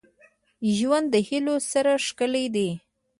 •ژوند 0.75 1.07
د 1.13 1.15
هيلو 1.27 1.55
سره 1.71 1.91
ښکلی 2.05 2.45
دی. 2.55 2.69